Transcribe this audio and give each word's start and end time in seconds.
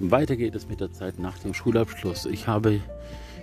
Weiter 0.00 0.36
geht 0.36 0.54
es 0.54 0.66
mit 0.66 0.80
der 0.80 0.92
Zeit 0.92 1.18
nach 1.18 1.38
dem 1.38 1.52
Schulabschluss. 1.52 2.24
Ich 2.24 2.46
habe 2.46 2.80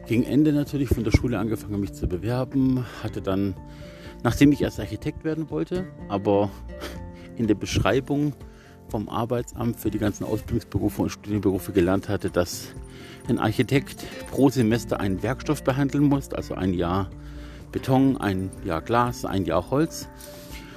gegen 0.08 0.24
Ende 0.24 0.54
natürlich 0.54 0.90
von 0.90 1.04
der 1.04 1.12
Schule 1.12 1.38
angefangen, 1.38 1.80
mich 1.80 1.94
zu 1.94 2.08
bewerben. 2.08 2.84
Hatte 3.04 3.22
dann, 3.22 3.54
nachdem 4.24 4.52
ich 4.52 4.62
erst 4.62 4.80
Architekt 4.80 5.24
werden 5.24 5.52
wollte, 5.52 5.86
aber 6.10 6.50
in 7.36 7.46
der 7.46 7.54
Beschreibung 7.54 8.34
vom 8.90 9.08
Arbeitsamt 9.08 9.80
für 9.80 9.92
die 9.92 10.00
ganzen 10.00 10.24
Ausbildungsberufe 10.24 11.04
und 11.04 11.10
Studienberufe 11.10 11.74
gelernt 11.74 12.10
hatte, 12.10 12.32
dass 12.32 12.70
ein 13.28 13.38
Architekt 13.38 14.06
pro 14.32 14.50
Semester 14.50 15.00
einen 15.00 15.22
Werkstoff 15.22 15.64
behandeln 15.64 16.06
muss, 16.06 16.34
also 16.34 16.56
ein 16.56 16.74
Jahr 16.74 17.10
Beton, 17.72 18.18
ein 18.18 18.50
Jahr 18.66 18.82
Glas, 18.82 19.26
ein 19.26 19.46
Jahr 19.46 19.70
Holz. 19.70 20.08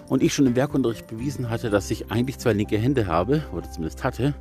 Und 0.09 0.23
ich 0.23 0.35
schon 0.35 0.47
im 0.47 0.57
Werkunterricht 0.57 1.07
bewiesen 1.07 1.49
hatte, 1.49 1.71
dass 1.71 1.91
ich 1.91 2.11
eigentlich 2.11 2.39
zwei 2.39 2.53
linke 2.53 2.77
Hände 2.77 3.07
habe, 3.07 3.45
oder 3.55 3.71
zumindest 3.71 4.03
hatte. 4.05 4.35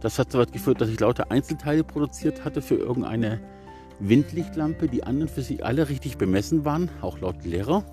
Das 0.00 0.18
hat 0.18 0.30
so 0.30 0.38
weit 0.38 0.52
geführt, 0.52 0.80
dass 0.80 0.88
ich 0.88 1.00
lauter 1.00 1.30
Einzelteile 1.30 1.84
produziert 1.84 2.44
hatte 2.44 2.62
für 2.62 2.76
irgendeine 2.76 3.40
Windlichtlampe, 4.00 4.88
die 4.88 5.02
anderen 5.02 5.28
für 5.28 5.42
sich 5.42 5.64
alle 5.64 5.88
richtig 5.88 6.18
bemessen 6.18 6.64
waren, 6.64 6.88
auch 7.00 7.18
laut 7.20 7.44
Lehrer. 7.44 7.84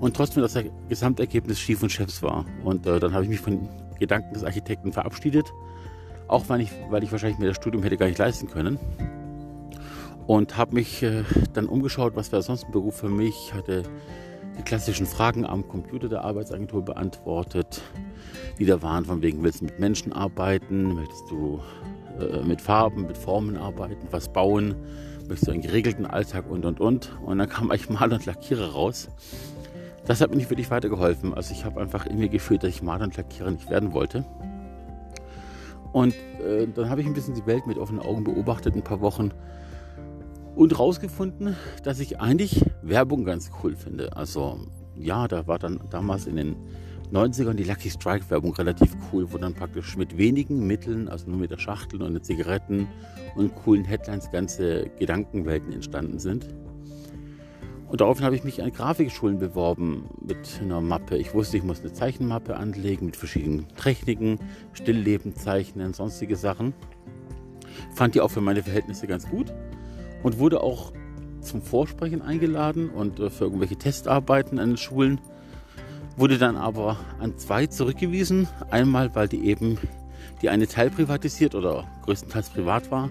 Und 0.00 0.16
trotzdem 0.16 0.42
das 0.42 0.56
Gesamtergebnis 0.88 1.58
schief 1.58 1.82
und 1.82 1.90
chefs 1.90 2.22
war. 2.22 2.46
Und 2.64 2.86
äh, 2.86 3.00
dann 3.00 3.12
habe 3.12 3.24
ich 3.24 3.30
mich 3.30 3.40
von 3.40 3.68
Gedanken 3.98 4.32
des 4.32 4.44
Architekten 4.44 4.92
verabschiedet. 4.92 5.52
Auch 6.28 6.48
weil 6.48 6.60
ich, 6.60 6.70
weil 6.88 7.02
ich 7.02 7.10
wahrscheinlich 7.10 7.38
mir 7.38 7.48
das 7.48 7.56
Studium 7.56 7.82
hätte 7.82 7.96
gar 7.96 8.06
nicht 8.06 8.18
leisten 8.18 8.48
können. 8.48 8.78
Und 10.26 10.56
habe 10.56 10.74
mich 10.74 11.02
äh, 11.02 11.24
dann 11.52 11.66
umgeschaut, 11.66 12.14
was 12.16 12.32
wäre 12.32 12.42
sonst 12.42 12.64
ein 12.64 12.72
Beruf 12.72 12.96
für 12.96 13.08
mich. 13.08 13.52
Hatte 13.54 13.82
die 14.58 14.62
klassischen 14.62 15.06
Fragen 15.06 15.46
am 15.46 15.66
Computer 15.66 16.08
der 16.08 16.24
Arbeitsagentur 16.24 16.84
beantwortet, 16.84 17.80
die 18.58 18.66
da 18.66 18.82
waren, 18.82 19.04
von 19.04 19.22
wegen, 19.22 19.42
willst 19.42 19.60
du 19.60 19.66
mit 19.66 19.78
Menschen 19.78 20.12
arbeiten, 20.12 20.94
möchtest 20.94 21.30
du 21.30 21.60
äh, 22.20 22.42
mit 22.42 22.60
Farben, 22.60 23.06
mit 23.06 23.16
Formen 23.16 23.56
arbeiten, 23.56 24.08
was 24.10 24.28
bauen, 24.28 24.74
möchtest 25.28 25.46
du 25.46 25.52
einen 25.52 25.62
geregelten 25.62 26.06
Alltag 26.06 26.50
und, 26.50 26.64
und, 26.64 26.80
und. 26.80 27.16
Und 27.24 27.38
dann 27.38 27.48
kam 27.48 27.70
eigentlich 27.70 27.88
Maler 27.88 28.16
und 28.16 28.26
Lackierer 28.26 28.72
raus. 28.72 29.08
Das 30.06 30.20
hat 30.20 30.30
mir 30.30 30.36
nicht 30.36 30.50
wirklich 30.50 30.70
weitergeholfen. 30.70 31.34
Also 31.34 31.52
ich 31.52 31.64
habe 31.64 31.80
einfach 31.80 32.06
in 32.06 32.18
mir 32.18 32.28
gefühlt, 32.28 32.62
dass 32.62 32.70
ich 32.70 32.82
Maler 32.82 33.04
und 33.04 33.16
Lackierer 33.16 33.50
nicht 33.50 33.70
werden 33.70 33.92
wollte. 33.92 34.24
Und 35.92 36.14
äh, 36.44 36.66
dann 36.74 36.90
habe 36.90 37.00
ich 37.00 37.06
ein 37.06 37.14
bisschen 37.14 37.34
die 37.34 37.46
Welt 37.46 37.66
mit 37.66 37.78
offenen 37.78 38.00
Augen 38.00 38.24
beobachtet, 38.24 38.74
ein 38.74 38.82
paar 38.82 39.00
Wochen 39.00 39.30
und 40.58 40.76
rausgefunden, 40.76 41.54
dass 41.84 42.00
ich 42.00 42.18
eigentlich 42.18 42.64
Werbung 42.82 43.24
ganz 43.24 43.52
cool 43.62 43.76
finde. 43.76 44.16
Also 44.16 44.58
ja, 44.96 45.28
da 45.28 45.46
war 45.46 45.60
dann 45.60 45.78
damals 45.88 46.26
in 46.26 46.34
den 46.34 46.56
90ern 47.12 47.54
die 47.54 47.62
Lucky 47.62 47.88
Strike 47.88 48.28
Werbung 48.28 48.52
relativ 48.54 48.94
cool, 49.12 49.32
wo 49.32 49.38
dann 49.38 49.54
praktisch 49.54 49.96
mit 49.96 50.18
wenigen 50.18 50.66
Mitteln, 50.66 51.08
also 51.08 51.30
nur 51.30 51.38
mit 51.38 51.52
der 51.52 51.58
Schachtel 51.58 52.02
und 52.02 52.12
den 52.12 52.24
Zigaretten 52.24 52.88
und 53.36 53.54
coolen 53.54 53.84
Headlines 53.84 54.32
ganze 54.32 54.90
Gedankenwelten 54.98 55.72
entstanden 55.72 56.18
sind. 56.18 56.48
Und 57.86 58.00
daraufhin 58.00 58.24
habe 58.24 58.34
ich 58.34 58.42
mich 58.42 58.60
an 58.60 58.72
Grafikschulen 58.72 59.38
beworben 59.38 60.10
mit 60.20 60.60
einer 60.60 60.80
Mappe. 60.80 61.18
Ich 61.18 61.34
wusste, 61.34 61.56
ich 61.56 61.62
muss 61.62 61.80
eine 61.80 61.92
Zeichenmappe 61.92 62.56
anlegen 62.56 63.06
mit 63.06 63.16
verschiedenen 63.16 63.68
Techniken, 63.76 64.40
Stillleben 64.72 65.36
zeichnen, 65.36 65.94
sonstige 65.94 66.34
Sachen. 66.34 66.74
Fand 67.94 68.16
die 68.16 68.20
auch 68.20 68.32
für 68.32 68.40
meine 68.40 68.64
Verhältnisse 68.64 69.06
ganz 69.06 69.30
gut 69.30 69.54
und 70.22 70.38
wurde 70.38 70.62
auch 70.62 70.92
zum 71.40 71.62
Vorsprechen 71.62 72.22
eingeladen 72.22 72.90
und 72.90 73.20
äh, 73.20 73.30
für 73.30 73.44
irgendwelche 73.44 73.76
Testarbeiten 73.76 74.58
an 74.58 74.70
den 74.70 74.76
Schulen. 74.76 75.20
Wurde 76.16 76.38
dann 76.38 76.56
aber 76.56 76.96
an 77.20 77.38
zwei 77.38 77.66
zurückgewiesen. 77.66 78.48
Einmal, 78.70 79.14
weil 79.14 79.28
die 79.28 79.46
eben 79.46 79.78
die 80.42 80.48
eine 80.48 80.66
teilprivatisiert 80.66 81.54
oder 81.54 81.84
größtenteils 82.04 82.50
privat 82.50 82.90
war 82.90 83.10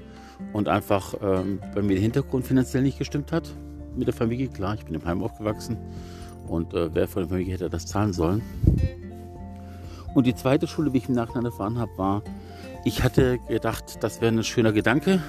und 0.54 0.68
einfach 0.68 1.14
ähm, 1.22 1.60
bei 1.74 1.82
mir 1.82 1.94
der 1.94 2.02
Hintergrund 2.02 2.46
finanziell 2.46 2.84
nicht 2.84 2.98
gestimmt 2.98 3.32
hat. 3.32 3.50
Mit 3.96 4.08
der 4.08 4.14
Familie, 4.14 4.50
klar, 4.50 4.76
ich 4.76 4.86
bin 4.86 4.94
im 4.94 5.06
Heim 5.06 5.24
aufgewachsen 5.24 5.78
und 6.48 6.74
äh, 6.74 6.94
wer 6.94 7.08
von 7.08 7.24
der 7.24 7.30
Familie 7.30 7.54
hätte 7.54 7.70
das 7.70 7.86
zahlen 7.86 8.14
sollen. 8.14 8.42
Und 10.14 10.26
die 10.26 10.36
zweite 10.36 10.68
Schule, 10.68 10.94
wie 10.94 10.98
ich 10.98 11.10
im 11.10 11.16
Nachhinein 11.16 11.46
erfahren 11.46 11.80
habe, 11.80 11.92
war, 11.98 12.24
ich 12.86 13.04
hatte 13.04 13.40
gedacht, 13.48 13.98
das 14.02 14.22
wäre 14.22 14.34
ein 14.34 14.44
schöner 14.44 14.72
Gedanke, 14.72 15.22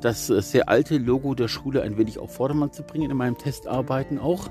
das 0.00 0.30
äh, 0.30 0.42
sehr 0.42 0.68
alte 0.68 0.98
Logo 0.98 1.34
der 1.34 1.48
Schule 1.48 1.82
ein 1.82 1.96
wenig 1.96 2.18
auf 2.18 2.34
Vordermann 2.34 2.72
zu 2.72 2.82
bringen 2.82 3.10
in 3.10 3.16
meinem 3.16 3.38
Testarbeiten 3.38 4.18
auch. 4.18 4.50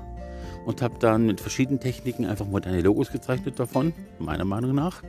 Und 0.66 0.80
habe 0.80 0.94
dann 0.98 1.26
mit 1.26 1.40
verschiedenen 1.40 1.78
Techniken 1.78 2.24
einfach 2.24 2.46
moderne 2.46 2.80
Logos 2.80 3.12
gezeichnet 3.12 3.60
davon, 3.60 3.92
meiner 4.18 4.46
Meinung 4.46 4.74
nach. 4.74 5.02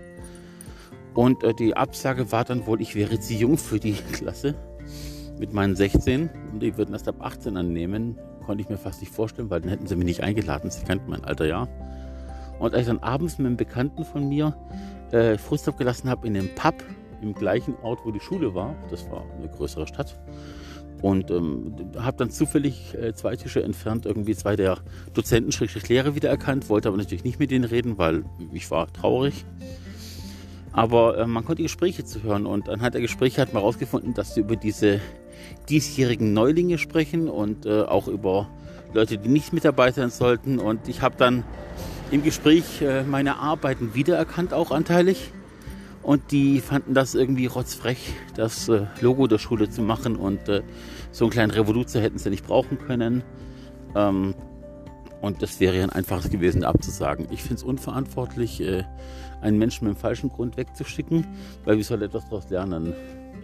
Und 1.14 1.44
äh, 1.44 1.54
die 1.54 1.78
Absage 1.78 2.32
war 2.32 2.44
dann 2.44 2.68
wohl, 2.68 2.82
ich 2.82 2.94
wäre 2.94 3.20
zu 3.20 3.34
jung 3.34 3.58
für 3.58 3.80
die 3.80 3.94
Klasse 4.12 4.56
mit 5.40 5.54
meinen 5.54 5.76
16 5.76 6.30
und 6.52 6.62
die 6.62 6.78
würden 6.78 6.94
erst 6.94 7.08
ab 7.08 7.16
18 7.20 7.58
annehmen. 7.58 8.18
Konnte 8.46 8.62
ich 8.62 8.70
mir 8.70 8.78
fast 8.78 9.02
nicht 9.02 9.14
vorstellen, 9.14 9.50
weil 9.50 9.62
dann 9.62 9.70
hätten 9.70 9.88
sie 9.88 9.96
mich 9.96 10.06
nicht 10.06 10.22
eingeladen. 10.22 10.70
Sie 10.70 10.84
kannten 10.84 11.10
mein 11.10 11.24
Alter 11.24 11.46
ja. 11.46 11.68
Und 12.60 12.74
als 12.74 12.82
ich 12.82 12.88
dann 12.88 13.00
abends 13.00 13.38
mit 13.38 13.48
einem 13.48 13.58
Bekannten 13.58 14.06
von 14.06 14.30
mir 14.30 14.56
äh, 15.12 15.38
Frust 15.38 15.68
abgelassen 15.68 16.10
habe 16.10 16.28
in 16.28 16.38
einem 16.38 16.54
Pub, 16.56 16.76
im 17.26 17.34
gleichen 17.34 17.76
Ort, 17.82 18.00
wo 18.06 18.12
die 18.12 18.20
Schule 18.20 18.54
war. 18.54 18.76
Das 18.90 19.10
war 19.10 19.26
eine 19.38 19.50
größere 19.50 19.88
Stadt. 19.88 20.18
Und 21.02 21.30
ähm, 21.30 21.76
habe 21.98 22.18
dann 22.18 22.32
zufällig 22.32 22.96
äh, 22.96 23.14
zwei 23.14 23.36
Tische 23.36 23.62
entfernt 23.62 24.06
irgendwie 24.06 24.36
zwei 24.36 24.56
der 24.56 24.78
Dozenten 25.14 25.52
Lehrer 25.90 26.16
wiedererkannt, 26.16 26.70
wollte 26.70 26.88
aber 26.88 26.98
natürlich 26.98 27.24
nicht 27.24 27.40
mit 27.40 27.52
denen 27.52 27.66
reden, 27.66 27.98
weil 27.98 28.24
ich 28.54 28.72
war 28.72 28.92
traurig. 28.92 29.46
Aber 30.72 31.18
äh, 31.18 31.28
man 31.28 31.44
konnte 31.46 31.64
Gespräche 31.64 32.06
zu 32.06 32.24
hören 32.24 32.46
und 32.46 32.70
anhand 32.70 32.96
der 32.96 33.02
Gespräche 33.02 33.42
hat 33.42 33.54
man 33.54 33.62
herausgefunden, 33.62 34.14
dass 34.14 34.36
sie 34.36 34.42
über 34.42 34.56
diese 34.56 35.00
diesjährigen 35.70 36.34
Neulinge 36.34 36.78
sprechen 36.78 37.30
und 37.30 37.66
äh, 37.66 37.82
auch 37.82 38.08
über 38.08 38.48
Leute, 38.94 39.18
die 39.18 39.30
nicht 39.30 39.54
mit 39.54 39.64
sein 39.96 40.10
sollten. 40.10 40.60
Und 40.60 40.88
ich 40.88 41.02
habe 41.02 41.16
dann 41.18 41.44
im 42.12 42.24
Gespräch 42.24 42.82
äh, 42.82 43.04
meine 43.04 43.38
Arbeiten 43.38 43.94
wiedererkannt, 43.94 44.54
auch 44.54 44.72
anteilig. 44.72 45.32
Und 46.06 46.32
die 46.32 46.62
fanden 46.62 46.94
das 46.94 47.16
irgendwie 47.16 47.48
rotzfrech, 47.48 48.14
das 48.36 48.70
äh, 48.70 48.86
Logo 49.02 49.26
der 49.26 49.40
Schule 49.40 49.72
zu 49.72 49.82
machen. 49.82 50.16
Und 50.16 50.48
äh, 50.48 50.62
so 51.12 51.26
einen 51.26 51.32
kleinen 51.32 51.50
Revoluzer 51.50 52.00
hätten 52.00 52.20
sie 52.20 52.30
nicht 52.30 52.46
brauchen 52.46 52.78
können. 52.78 53.24
Ähm, 53.96 54.36
und 55.22 55.42
das 55.42 55.60
wäre 55.60 55.82
ein 55.82 55.90
einfaches 55.90 56.30
gewesen, 56.30 56.64
abzusagen. 56.64 57.26
Ich 57.32 57.42
finde 57.42 57.56
es 57.56 57.64
unverantwortlich, 57.64 58.62
äh, 58.62 58.84
einen 59.42 59.58
Menschen 59.58 59.88
mit 59.88 59.98
dem 59.98 60.00
falschen 60.00 60.30
Grund 60.30 60.58
wegzuschicken, 60.58 61.26
weil 61.64 61.80
wie 61.80 61.84
soll 61.84 62.04
er 62.04 62.06
etwas 62.06 62.26
daraus 62.26 62.52
lernen? 62.52 62.94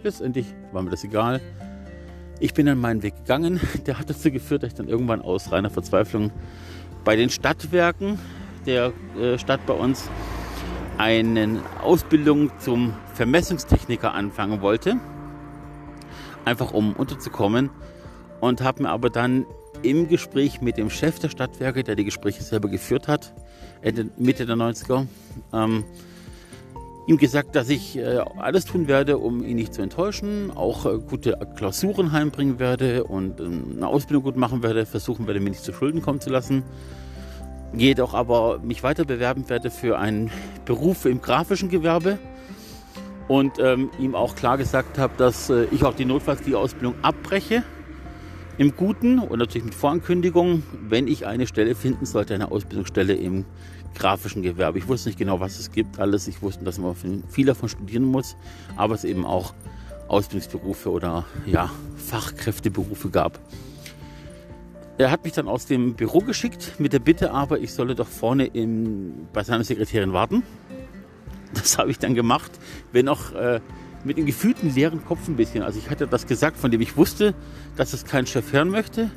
Letztendlich 0.04 0.46
war 0.70 0.82
mir 0.82 0.90
das 0.90 1.02
egal. 1.02 1.40
Ich 2.38 2.54
bin 2.54 2.66
dann 2.66 2.78
meinen 2.78 3.02
Weg 3.02 3.16
gegangen. 3.16 3.58
Der 3.86 3.98
hat 3.98 4.08
dazu 4.08 4.30
geführt, 4.30 4.62
dass 4.62 4.68
ich 4.68 4.76
dann 4.76 4.88
irgendwann 4.88 5.20
aus 5.20 5.50
reiner 5.50 5.70
Verzweiflung 5.70 6.30
bei 7.04 7.16
den 7.16 7.28
Stadtwerken 7.28 8.20
der 8.66 8.92
äh, 9.20 9.36
Stadt 9.36 9.66
bei 9.66 9.74
uns 9.74 10.08
eine 10.98 11.62
Ausbildung 11.80 12.50
zum 12.58 12.94
Vermessungstechniker 13.14 14.14
anfangen 14.14 14.60
wollte, 14.60 14.96
einfach 16.44 16.72
um 16.72 16.94
unterzukommen 16.94 17.70
und 18.40 18.62
habe 18.62 18.84
mir 18.84 18.90
aber 18.90 19.10
dann 19.10 19.46
im 19.82 20.08
Gespräch 20.08 20.60
mit 20.60 20.76
dem 20.76 20.90
Chef 20.90 21.18
der 21.18 21.28
Stadtwerke, 21.28 21.82
der 21.82 21.96
die 21.96 22.04
Gespräche 22.04 22.42
selber 22.42 22.68
geführt 22.68 23.08
hat, 23.08 23.32
Mitte 24.16 24.46
der 24.46 24.56
90er, 24.56 25.06
ähm, 25.52 25.84
ihm 27.08 27.16
gesagt, 27.16 27.56
dass 27.56 27.68
ich 27.68 27.96
äh, 27.96 28.18
alles 28.36 28.64
tun 28.64 28.86
werde, 28.86 29.18
um 29.18 29.44
ihn 29.44 29.56
nicht 29.56 29.74
zu 29.74 29.82
enttäuschen, 29.82 30.52
auch 30.54 30.86
äh, 30.86 30.98
gute 30.98 31.36
Klausuren 31.56 32.12
heimbringen 32.12 32.60
werde 32.60 33.04
und 33.04 33.40
äh, 33.40 33.44
eine 33.44 33.88
Ausbildung 33.88 34.22
gut 34.22 34.36
machen 34.36 34.62
werde, 34.62 34.86
versuchen 34.86 35.26
werde, 35.26 35.40
mir 35.40 35.50
nicht 35.50 35.64
zu 35.64 35.72
Schulden 35.72 36.00
kommen 36.00 36.20
zu 36.20 36.30
lassen 36.30 36.62
jedoch 37.74 38.14
aber 38.14 38.58
mich 38.58 38.82
weiter 38.82 39.04
bewerben 39.04 39.48
werde 39.48 39.70
für 39.70 39.98
einen 39.98 40.30
Beruf 40.64 41.04
im 41.06 41.22
grafischen 41.22 41.68
Gewerbe 41.68 42.18
und 43.28 43.58
ähm, 43.58 43.90
ihm 43.98 44.14
auch 44.14 44.34
klar 44.34 44.58
gesagt 44.58 44.98
habe, 44.98 45.14
dass 45.16 45.48
äh, 45.50 45.64
ich 45.70 45.84
auch 45.84 45.94
die 45.94 46.04
notfalls 46.04 46.42
die 46.42 46.54
Ausbildung 46.54 46.94
abbreche 47.02 47.62
im 48.58 48.76
Guten 48.76 49.18
und 49.18 49.38
natürlich 49.38 49.64
mit 49.64 49.74
Vorankündigung, 49.74 50.62
wenn 50.88 51.08
ich 51.08 51.26
eine 51.26 51.46
Stelle 51.46 51.74
finden 51.74 52.04
sollte, 52.04 52.34
eine 52.34 52.50
Ausbildungsstelle 52.50 53.14
im 53.14 53.46
grafischen 53.94 54.42
Gewerbe. 54.42 54.78
Ich 54.78 54.88
wusste 54.88 55.08
nicht 55.08 55.18
genau, 55.18 55.40
was 55.40 55.58
es 55.58 55.72
gibt, 55.72 55.98
alles. 55.98 56.28
Ich 56.28 56.42
wusste, 56.42 56.64
dass 56.64 56.78
man 56.78 56.94
viel 57.28 57.46
davon 57.46 57.68
studieren 57.68 58.04
muss, 58.04 58.36
aber 58.76 58.94
es 58.94 59.04
eben 59.04 59.24
auch 59.24 59.54
Ausbildungsberufe 60.08 60.90
oder 60.90 61.24
ja, 61.46 61.70
Fachkräfteberufe 61.96 63.10
gab. 63.10 63.38
Er 65.02 65.10
hat 65.10 65.24
mich 65.24 65.32
dann 65.32 65.48
aus 65.48 65.66
dem 65.66 65.94
Büro 65.94 66.20
geschickt 66.20 66.74
mit 66.78 66.92
der 66.92 67.00
Bitte 67.00 67.32
aber, 67.32 67.58
ich 67.58 67.72
solle 67.72 67.96
doch 67.96 68.06
vorne 68.06 68.46
im, 68.46 69.26
bei 69.32 69.42
seiner 69.42 69.64
Sekretärin 69.64 70.12
warten. 70.12 70.44
Das 71.54 71.76
habe 71.76 71.90
ich 71.90 71.98
dann 71.98 72.14
gemacht, 72.14 72.52
wenn 72.92 73.08
auch 73.08 73.32
äh, 73.32 73.60
mit 74.04 74.16
einem 74.16 74.26
gefühlten 74.26 74.72
leeren 74.72 75.04
Kopf 75.04 75.26
ein 75.26 75.34
bisschen. 75.34 75.64
Also 75.64 75.80
ich 75.80 75.90
hatte 75.90 76.06
das 76.06 76.28
gesagt, 76.28 76.56
von 76.56 76.70
dem 76.70 76.80
ich 76.80 76.96
wusste, 76.96 77.34
dass 77.74 77.92
es 77.94 78.04
kein 78.04 78.26
Chef 78.28 78.52
hören 78.52 78.68
möchte. 78.68 79.10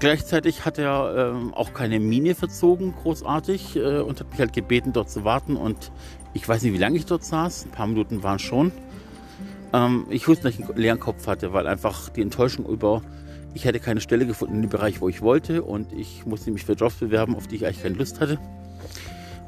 Gleichzeitig 0.00 0.66
hat 0.66 0.76
er 0.76 1.34
äh, 1.34 1.54
auch 1.54 1.72
keine 1.72 1.98
Miene 1.98 2.34
verzogen, 2.34 2.92
großartig, 3.02 3.76
äh, 3.76 4.00
und 4.00 4.20
hat 4.20 4.30
mich 4.30 4.38
halt 4.38 4.52
gebeten, 4.52 4.92
dort 4.92 5.10
zu 5.10 5.24
warten. 5.24 5.56
Und 5.56 5.90
ich 6.34 6.46
weiß 6.46 6.62
nicht, 6.62 6.74
wie 6.74 6.78
lange 6.78 6.98
ich 6.98 7.06
dort 7.06 7.24
saß. 7.24 7.64
Ein 7.64 7.70
paar 7.70 7.86
Minuten 7.86 8.22
waren 8.22 8.38
schon. 8.38 8.70
Ähm, 9.72 10.04
ich 10.10 10.28
wusste, 10.28 10.44
dass 10.44 10.58
ich 10.58 10.62
einen 10.62 10.76
leeren 10.76 11.00
Kopf 11.00 11.26
hatte, 11.26 11.54
weil 11.54 11.66
einfach 11.66 12.10
die 12.10 12.20
Enttäuschung 12.20 12.66
über, 12.66 13.00
ich 13.54 13.64
hätte 13.64 13.80
keine 13.80 14.00
Stelle 14.00 14.26
gefunden 14.26 14.56
in 14.56 14.62
dem 14.62 14.70
Bereich, 14.70 15.00
wo 15.00 15.08
ich 15.08 15.22
wollte 15.22 15.62
und 15.62 15.92
ich 15.92 16.24
musste 16.26 16.50
mich 16.50 16.64
für 16.64 16.72
Jobs 16.72 16.96
bewerben, 16.96 17.34
auf 17.34 17.46
die 17.46 17.56
ich 17.56 17.66
eigentlich 17.66 17.82
keine 17.82 17.96
Lust 17.96 18.20
hatte, 18.20 18.38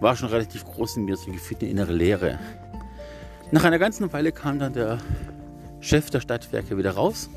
war 0.00 0.16
schon 0.16 0.28
relativ 0.28 0.64
groß 0.64 0.96
in 0.96 1.04
mir, 1.04 1.16
so 1.16 1.31
gefühlt 1.31 1.60
eine 1.60 1.70
innere 1.70 1.93
Leere. 1.93 2.38
Nach 3.50 3.64
einer 3.64 3.78
ganzen 3.78 4.12
Weile 4.12 4.32
kam 4.32 4.58
dann 4.58 4.72
der 4.72 4.99
Chef 5.81 6.10
der 6.10 6.20
Stadtwerke 6.20 6.76
wieder 6.76 6.93
raus 6.93 7.28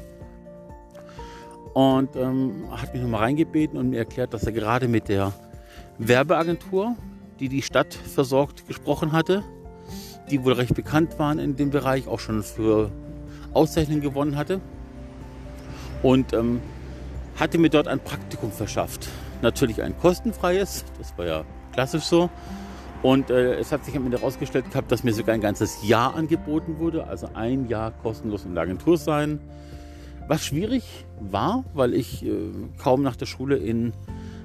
und 1.74 2.16
ähm, 2.16 2.68
hat 2.72 2.94
mich 2.94 3.02
nochmal 3.02 3.22
reingebeten 3.22 3.78
und 3.78 3.90
mir 3.90 4.00
erklärt, 4.00 4.34
dass 4.34 4.44
er 4.44 4.52
gerade 4.52 4.88
mit 4.88 5.10
der 5.10 5.34
Werbeagentur, 5.98 6.96
die 7.40 7.50
die 7.50 7.62
Stadt 7.62 7.94
versorgt, 7.94 8.68
gesprochen 8.68 9.12
hatte, 9.12 9.44
die 10.32 10.44
wohl 10.44 10.54
recht 10.54 10.74
bekannt 10.74 11.20
waren 11.20 11.38
in 11.38 11.56
dem 11.56 11.70
Bereich, 11.70 12.08
auch 12.08 12.20
schon 12.20 12.44
für 12.44 12.92
Auszeichnungen 13.54 14.02
gewonnen 14.02 14.36
hatte. 14.38 14.62
Und 16.06 16.34
ähm, 16.34 16.62
hatte 17.36 17.58
mir 17.58 17.70
dort 17.70 17.88
ein 17.88 18.00
Praktikum 18.00 18.52
verschafft. 18.52 19.10
Natürlich 19.42 19.82
ein 19.82 19.98
kostenfreies, 19.98 20.86
das 21.00 21.18
war 21.18 21.26
ja 21.26 21.44
klassisch 21.74 22.04
so. 22.04 22.30
Und 23.02 23.32
äh, 23.32 23.56
es 23.56 23.72
hat 23.72 23.84
sich 23.86 23.98
am 23.98 24.06
Ende 24.06 24.20
herausgestellt 24.20 24.70
gehabt, 24.70 24.92
dass 24.92 25.04
mir 25.04 25.14
sogar 25.14 25.34
ein 25.34 25.42
ganzes 25.42 25.80
Jahr 25.82 26.14
angeboten 26.14 26.78
wurde, 26.78 27.08
also 27.08 27.28
ein 27.34 27.68
Jahr 27.70 27.90
kostenlos 27.90 28.46
in 28.46 28.54
der 28.54 28.66
Agentur 28.66 29.00
sein. 29.00 29.40
Was 30.28 30.46
schwierig 30.46 30.84
war, 31.20 31.64
weil 31.74 31.96
ich 31.96 32.24
äh, 32.24 32.52
kaum 32.78 33.02
nach 33.02 33.16
der 33.16 33.26
Schule 33.26 33.58
in 33.58 33.92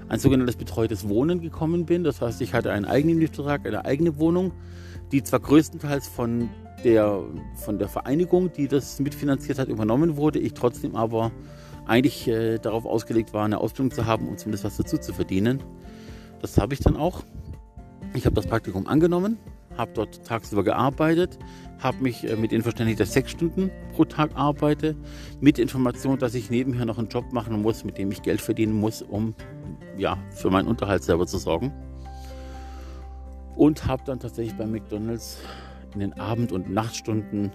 ein 0.08 0.18
sogenanntes 0.18 0.56
betreutes 0.56 1.10
Wohnen 1.10 1.42
gekommen 1.42 1.84
bin. 1.84 2.04
Das 2.04 2.22
heißt, 2.22 2.40
ich 2.40 2.54
hatte 2.54 2.72
einen 2.72 2.86
eigenen 2.86 3.18
Mietvertrag, 3.18 3.66
eine 3.66 3.84
eigene 3.84 4.16
Wohnung, 4.16 4.52
die 5.12 5.22
zwar 5.22 5.40
größtenteils 5.40 6.08
von 6.08 6.48
der, 6.84 7.22
von 7.56 7.78
der 7.78 7.88
Vereinigung, 7.88 8.52
die 8.52 8.68
das 8.68 8.98
mitfinanziert 9.00 9.58
hat, 9.58 9.68
übernommen 9.68 10.16
wurde, 10.16 10.38
ich 10.38 10.54
trotzdem 10.54 10.96
aber 10.96 11.30
eigentlich 11.86 12.28
äh, 12.28 12.58
darauf 12.58 12.84
ausgelegt 12.84 13.32
war, 13.32 13.44
eine 13.44 13.58
Ausbildung 13.58 13.90
zu 13.90 14.06
haben, 14.06 14.28
um 14.28 14.36
zumindest 14.36 14.64
was 14.64 14.76
dazu 14.76 14.98
zu 14.98 15.12
verdienen. 15.12 15.62
Das 16.40 16.56
habe 16.58 16.74
ich 16.74 16.80
dann 16.80 16.96
auch. 16.96 17.22
Ich 18.14 18.24
habe 18.26 18.34
das 18.34 18.46
Praktikum 18.46 18.86
angenommen, 18.86 19.38
habe 19.76 19.92
dort 19.94 20.24
tagsüber 20.24 20.64
gearbeitet, 20.64 21.38
habe 21.78 22.02
mich 22.02 22.28
äh, 22.28 22.36
mit 22.36 22.52
ihnen 22.52 22.62
verständigt, 22.62 23.00
dass 23.00 23.08
ich 23.08 23.14
sechs 23.14 23.30
Stunden 23.30 23.70
pro 23.94 24.04
Tag 24.04 24.30
arbeite, 24.34 24.96
mit 25.40 25.58
Information, 25.58 26.18
dass 26.18 26.34
ich 26.34 26.50
nebenher 26.50 26.86
noch 26.86 26.98
einen 26.98 27.08
Job 27.08 27.32
machen 27.32 27.60
muss, 27.60 27.84
mit 27.84 27.98
dem 27.98 28.10
ich 28.10 28.22
Geld 28.22 28.40
verdienen 28.40 28.74
muss, 28.74 29.02
um 29.02 29.34
ja, 29.96 30.16
für 30.30 30.50
meinen 30.50 30.68
Unterhalt 30.68 31.02
selber 31.02 31.26
zu 31.26 31.38
sorgen. 31.38 31.72
Und 33.56 33.86
habe 33.86 34.02
dann 34.06 34.18
tatsächlich 34.18 34.56
bei 34.56 34.66
McDonald's 34.66 35.38
in 35.94 36.00
den 36.00 36.12
Abend- 36.14 36.52
und 36.52 36.70
Nachtstunden 36.70 37.52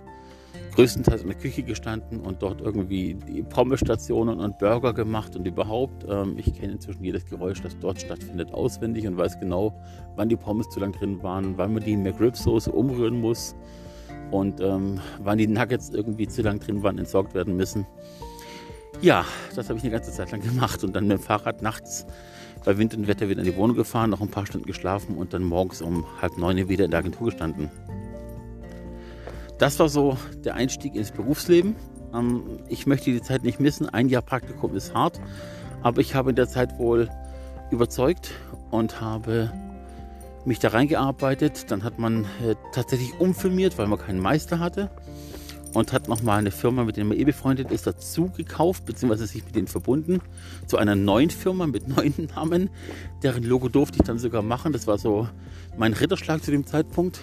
größtenteils 0.75 1.21
in 1.21 1.29
der 1.29 1.37
Küche 1.37 1.63
gestanden 1.63 2.19
und 2.19 2.41
dort 2.41 2.61
irgendwie 2.61 3.15
die 3.27 3.43
Pommesstationen 3.43 4.39
und 4.39 4.57
Burger 4.59 4.93
gemacht 4.93 5.35
und 5.35 5.45
überhaupt. 5.47 6.05
Ähm, 6.07 6.35
ich 6.37 6.53
kenne 6.53 6.73
inzwischen 6.73 7.03
jedes 7.03 7.25
Geräusch, 7.25 7.61
das 7.61 7.77
dort 7.79 8.01
stattfindet, 8.01 8.53
auswendig 8.53 9.07
und 9.07 9.17
weiß 9.17 9.39
genau, 9.39 9.73
wann 10.15 10.29
die 10.29 10.35
Pommes 10.35 10.69
zu 10.69 10.79
lang 10.79 10.91
drin 10.91 11.23
waren, 11.23 11.57
wann 11.57 11.73
man 11.73 11.83
die 11.83 11.95
McRib-Soße 11.95 12.71
umrühren 12.71 13.19
muss 13.19 13.55
und 14.31 14.59
ähm, 14.59 14.99
wann 15.23 15.37
die 15.37 15.47
Nuggets 15.47 15.89
irgendwie 15.89 16.27
zu 16.27 16.41
lang 16.41 16.59
drin 16.59 16.83
waren, 16.83 16.97
entsorgt 16.97 17.33
werden 17.33 17.55
müssen. 17.55 17.85
Ja, 19.01 19.25
das 19.55 19.69
habe 19.69 19.77
ich 19.77 19.83
eine 19.83 19.91
ganze 19.91 20.11
Zeit 20.11 20.31
lang 20.31 20.41
gemacht 20.41 20.83
und 20.83 20.95
dann 20.95 21.07
mit 21.07 21.19
dem 21.19 21.23
Fahrrad 21.23 21.61
nachts 21.61 22.05
bei 22.63 22.77
Wind 22.77 22.95
und 22.95 23.07
Wetter 23.07 23.29
wieder 23.29 23.41
in 23.41 23.45
die 23.45 23.55
Wohnung 23.55 23.75
gefahren, 23.75 24.09
noch 24.09 24.21
ein 24.21 24.29
paar 24.29 24.45
Stunden 24.45 24.65
geschlafen 24.65 25.17
und 25.17 25.33
dann 25.33 25.43
morgens 25.43 25.81
um 25.81 26.05
halb 26.21 26.37
neun 26.37 26.67
wieder 26.67 26.85
in 26.85 26.91
der 26.91 26.99
Agentur 26.99 27.27
gestanden. 27.27 27.69
Das 29.57 29.79
war 29.79 29.89
so 29.89 30.17
der 30.43 30.55
Einstieg 30.55 30.95
ins 30.95 31.11
Berufsleben. 31.11 31.75
Ähm, 32.13 32.59
ich 32.67 32.85
möchte 32.87 33.11
die 33.11 33.21
Zeit 33.21 33.43
nicht 33.43 33.59
missen. 33.59 33.87
Ein 33.89 34.09
Jahr 34.09 34.21
Praktikum 34.21 34.75
ist 34.75 34.93
hart, 34.93 35.19
aber 35.81 36.01
ich 36.01 36.15
habe 36.15 36.31
in 36.31 36.35
der 36.35 36.47
Zeit 36.47 36.77
wohl 36.77 37.09
überzeugt 37.71 38.31
und 38.71 39.01
habe 39.01 39.51
mich 40.45 40.59
da 40.59 40.69
reingearbeitet. 40.69 41.71
Dann 41.71 41.83
hat 41.83 41.99
man 41.99 42.25
äh, 42.43 42.55
tatsächlich 42.71 43.19
umfilmiert, 43.19 43.77
weil 43.77 43.87
man 43.87 43.99
keinen 43.99 44.19
Meister 44.19 44.59
hatte. 44.59 44.89
Und 45.73 45.91
hat 45.91 46.07
nochmal 46.07 46.39
eine 46.39 46.51
Firma, 46.51 46.85
mit 46.85 46.95
der 46.95 47.03
man 47.03 47.17
eh 47.17 47.25
befreundet 47.25 47.69
ist, 47.69 47.85
dazu 47.85 48.29
gekauft, 48.29 48.85
beziehungsweise 48.85 49.27
sich 49.27 49.43
mit 49.43 49.57
denen 49.57 49.67
verbunden. 49.67 50.21
Zu 50.67 50.77
einer 50.77 50.95
neuen 50.95 51.29
Firma 51.29 51.67
mit 51.67 51.87
neuen 51.95 52.29
Namen. 52.33 52.69
Deren 53.23 53.43
Logo 53.43 53.67
durfte 53.67 53.97
ich 53.99 54.05
dann 54.05 54.17
sogar 54.17 54.41
machen. 54.41 54.71
Das 54.71 54.87
war 54.87 54.97
so 54.97 55.27
mein 55.77 55.91
Ritterschlag 55.91 56.41
zu 56.43 56.51
dem 56.51 56.65
Zeitpunkt. 56.65 57.19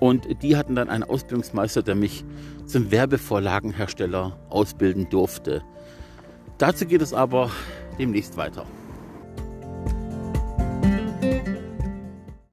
Und 0.00 0.42
die 0.42 0.56
hatten 0.56 0.74
dann 0.74 0.88
einen 0.88 1.02
Ausbildungsmeister, 1.02 1.82
der 1.82 1.94
mich 1.94 2.24
zum 2.66 2.90
Werbevorlagenhersteller 2.90 4.38
ausbilden 4.48 5.08
durfte. 5.08 5.62
Dazu 6.58 6.86
geht 6.86 7.02
es 7.02 7.12
aber 7.12 7.50
demnächst 7.98 8.36
weiter. 8.36 8.64